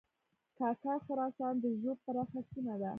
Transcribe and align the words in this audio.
کاکړ 0.57 0.97
خراسان 1.05 1.53
د 1.59 1.65
ږوب 1.81 1.97
پراخه 2.05 2.39
سیمه 2.51 2.75
ده 2.81 2.89